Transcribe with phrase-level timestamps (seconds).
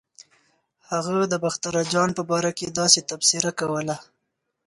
[0.89, 3.95] هغه د باختر اجان په باره کې داسې تبصره کوله.